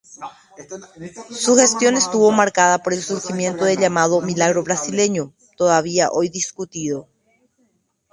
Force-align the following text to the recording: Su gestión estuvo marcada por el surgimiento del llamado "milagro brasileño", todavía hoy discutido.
Su 1.29 1.55
gestión 1.55 1.93
estuvo 1.95 2.31
marcada 2.31 2.79
por 2.81 2.91
el 2.93 3.03
surgimiento 3.03 3.65
del 3.65 3.77
llamado 3.77 4.19
"milagro 4.21 4.63
brasileño", 4.63 5.31
todavía 5.57 6.09
hoy 6.11 6.27
discutido. 6.27 7.07